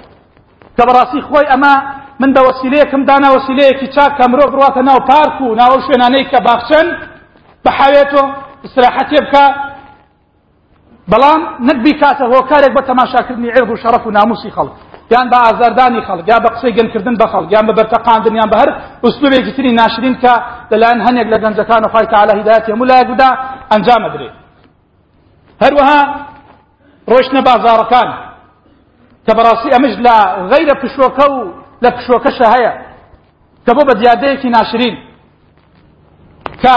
کە 0.76 0.84
بەڕاستی 0.88 1.22
خۆی 1.28 1.48
ئەمە 1.52 1.74
من 2.22 2.30
بە 2.36 2.42
وەسیلەیەکم 2.48 3.02
دانا 3.10 3.30
وەسیلەیەکی 3.36 3.88
چاک 3.96 4.12
کە 4.20 4.26
مرۆڤ 4.32 4.50
بڕاتە 4.54 4.82
ناو 4.90 5.00
پارک 5.10 5.36
و 5.46 5.48
ناو 5.62 5.74
شوێنانەی 5.86 6.26
کە 6.32 6.38
باخچەن 6.48 6.88
بەحاوێتەوە 7.66 8.24
استراحەتێ 8.66 9.20
بکە 9.26 9.46
بەڵام 11.12 11.42
نەک 11.68 11.78
بیکاتە 11.86 12.26
هۆکارێک 12.34 12.72
بە 12.78 12.82
تەماشاکردنی 12.90 13.50
عێب 13.56 13.70
و 13.72 13.78
شەرەف 13.82 14.04
و 14.08 14.12
ناموسی 14.18 14.52
خەڵک 14.58 14.74
یان 15.14 15.28
بە 15.32 15.38
ئازاردانی 15.46 16.02
خەڵک 16.08 16.26
یا 16.34 16.38
بە 16.44 16.50
قسەی 16.56 16.74
گەنکردن 16.78 17.16
بە 17.22 17.28
خەڵک 17.34 17.50
یان 17.56 17.66
بە 17.68 17.74
بەرتەقاندن 17.80 18.36
یان 18.40 18.50
بە 18.54 18.58
هەر 18.62 18.70
ئوسلوبێکی 19.06 19.52
تری 19.58 19.72
ناشرین 19.82 20.16
کە 20.24 20.34
لەلایەن 20.72 21.00
هەنێک 21.08 21.28
لە 21.34 21.38
گەنجەکان 21.44 21.82
و 21.86 21.90
خی 21.94 22.06
تعالی 22.14 22.34
هدایەت 22.42 22.64
هەموو 22.72 22.90
لایەک 22.92 23.08
بدا 23.14 23.30
ئەنجامە 23.72 24.10
درێ 24.14 24.30
هەروەها 25.64 26.02
ڕۆشنە 27.12 27.42
بازاڕەکان 27.48 28.10
کە 29.26 29.32
بەڕاستی 29.38 29.70
ئەمەش 29.76 29.94
لە 30.06 30.16
غەیرە 30.52 30.76
پشۆکە 30.82 31.26
و 31.34 31.38
لە 31.84 31.90
پشۆکەشە 31.96 32.48
هەیە 32.56 32.74
کە 33.66 33.72
بۆ 33.78 33.82
بە 33.90 33.94
زیادەیەکی 34.02 34.50
ناشرین 34.58 34.96
کە 36.62 36.76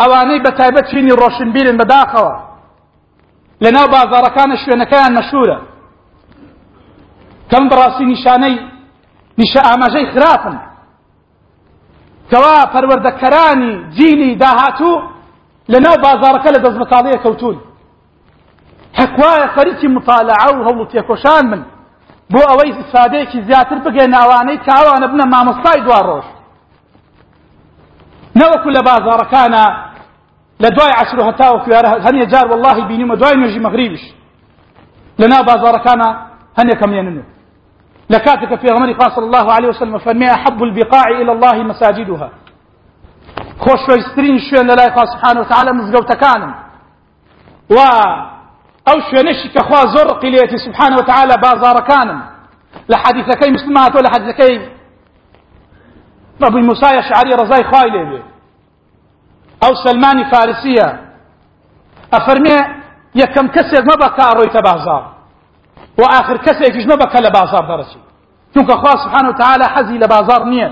ئەوانەی 0.00 0.40
بە 0.44 0.50
تایبەت 0.58 0.86
چینی 0.92 1.12
ڕۆشنبیرن 1.20 1.76
بەداخەوە 1.82 2.32
لەناو 3.64 3.86
بازاڕەکانە 3.94 4.54
شوێنەکەیان 4.64 5.12
مەشهورە 5.18 5.58
کەم 7.50 7.64
بڕاستی 7.70 8.04
نیشانەی 8.12 8.56
نیشە 9.40 9.60
ئاماژەی 9.68 10.06
خراپن 10.12 10.56
کەوا 12.30 12.56
پەروەردەکەرانی 12.72 13.70
جیلی 13.96 14.30
داهاتوو 14.42 14.94
لەناو 15.72 15.96
بازارەکە 16.06 16.48
لە 16.54 16.58
دەست 16.64 16.78
بەتاڵەیە 16.82 17.22
کەوتون 17.24 17.56
هەکوایە 19.00 19.46
خەریکی 19.56 19.88
مطالعە 19.96 20.48
و 20.54 20.64
هەوڵ 20.66 20.80
تێکۆشان 20.92 21.44
من 21.52 21.62
بۆ 22.32 22.40
ئەوەی 22.50 22.70
ئیسادەیەکی 22.78 23.44
زیاتر 23.48 23.78
بگەێ 23.84 24.06
ناوانەی 24.16 24.58
کاوانە 24.68 25.06
بنە 25.12 25.24
مامۆستای 25.32 25.80
دوا 25.86 26.00
ڕۆژ 26.08 26.26
نەوەکو 28.40 28.68
لە 28.76 28.80
بازارەکانە 28.88 29.64
لە 30.62 30.68
دوای 30.74 31.84
هني 32.06 32.22
جار 32.32 32.46
والله 32.52 32.76
بيني 32.88 33.04
ما 33.04 33.14
دواي 33.14 33.36
نجي 33.36 33.58
مغربيش 33.66 34.04
لنا 35.20 35.40
بازار 35.40 35.76
كان 35.86 36.00
هني 36.58 36.72
كم 36.80 36.92
لێنن 36.94 37.22
لكاتك 38.10 38.54
في 38.60 38.66
پێغمەری 38.68 38.92
قاص 39.00 39.18
الله 39.18 39.52
عليه 39.52 39.68
وسلم 39.68 39.98
فما 39.98 40.32
حب 40.36 40.62
البقاع 40.62 41.04
إلى 41.20 41.32
الله 41.32 41.62
مساجدها 41.62 42.30
خوش 43.58 43.80
ويسترين 43.90 44.38
شو 44.50 44.60
أن 44.60 44.70
الله 44.70 45.06
سبحانه 45.14 45.40
وتعالى 45.40 45.70
مزگەوتەکانم 45.78 46.52
و 47.70 47.76
أو 48.90 48.98
شو 49.10 49.16
نشك 49.26 49.56
أخوا 49.62 49.96
زر 49.96 50.10
قیلێتی 50.22 50.56
سبحانه 50.66 50.94
وتعالى 51.00 51.34
بازار 51.46 51.76
لە 52.92 52.96
حەدیثەکەی 53.04 53.50
مسلمان 53.56 53.90
ولا 53.94 54.04
لە 54.08 54.12
حەدیثەکەی 54.14 54.56
ڕەبی 56.42 56.62
موسای 56.68 57.02
شعری 57.02 57.64
خايل 57.72 58.22
او 59.64 59.74
سلماني 59.84 60.24
فارسيه 60.30 60.88
افرمي 62.14 62.56
يا 63.20 63.24
كم 63.34 63.46
كسر 63.48 63.82
ما 63.84 63.94
بقى 64.06 64.32
رويت 64.34 64.56
بازار 64.56 65.12
واخر 65.98 66.36
كسر 66.36 66.64
ايش 66.74 66.86
ما 66.86 66.94
بقى 66.94 67.20
لبازار 67.22 67.62
درسي 67.74 67.98
چونك 68.56 68.70
الله 68.70 68.94
سبحانه 69.04 69.28
وتعالى 69.28 69.64
حزي 69.74 69.92
لبازار 69.98 70.44
نيه 70.44 70.68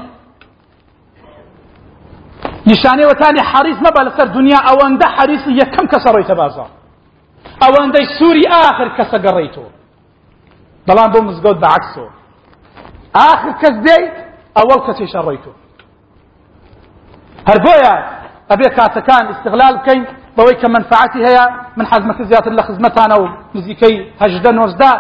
نشانه 2.71 3.05
وتاني 3.09 3.43
حريص 3.43 3.77
ما 3.85 3.91
بقى 3.97 4.05
لسر 4.05 4.27
دنيا 4.39 4.59
او 4.71 4.77
عنده 4.87 5.07
حريص 5.17 5.45
يا 5.61 5.67
كم 5.75 5.87
كسر 5.93 6.15
رويت 6.17 6.33
بازار 6.43 6.69
او 7.67 7.73
عنده 7.83 8.01
سوري 8.19 8.45
اخر 8.49 8.87
كسر 8.99 9.19
قريته 9.29 9.65
بلان 10.89 11.11
بومز 11.13 11.41
قد 11.47 11.61
بعكسه 11.61 12.07
اخر 13.17 13.53
كسر 13.63 13.81
بيت 13.89 14.13
اول 14.63 14.79
كسر 14.89 15.07
شريته 15.15 15.53
هربويا 17.49 18.24
أبي 18.53 18.65
کاتەکان 18.79 19.25
استغلال 19.35 19.75
كين 19.87 20.01
بويك 20.39 20.59
کە 20.63 20.69
منفعەتی 20.75 21.21
من 21.79 21.87
حزمة 21.91 22.17
زيات 22.31 22.47
الله 22.51 22.63
خزمەتانە 22.69 23.17
و 23.21 23.25
نزيكي 23.57 23.93
هجدا 24.23 24.51
نوزدا 24.59 24.91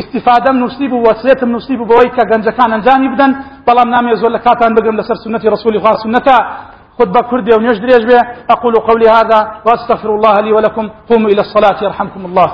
استفادة 0.00 0.52
من 0.52 0.66
بوو 0.92 1.04
وەسێتم 1.08 1.48
من 1.54 1.58
بوو 1.78 1.84
بويك 1.92 2.16
جنجا 2.30 2.50
كان 2.58 2.72
أنجاني 2.72 3.08
بدەن 3.14 3.32
بلا 3.66 3.82
منام 3.88 4.04
يزول 4.12 4.32
لە 4.36 4.40
کاتان 4.46 4.72
لسر 4.98 5.14
سنة 5.24 5.42
رسول 5.54 5.74
الله 5.76 5.92
سنة 5.92 6.00
سنەتە 6.16 6.36
خطبة 6.98 7.20
كردية 7.30 7.56
ونيش 7.56 7.78
أقول 8.54 8.74
قولي 8.88 9.08
هذا 9.18 9.40
وأستغفر 9.66 10.10
الله 10.16 10.34
لي 10.44 10.52
ولكم 10.56 10.84
قوموا 11.10 11.28
إلى 11.32 11.40
الصلاة 11.46 11.76
يرحمكم 11.86 12.22
الله 12.28 12.48